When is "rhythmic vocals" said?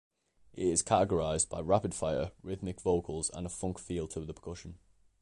2.41-3.29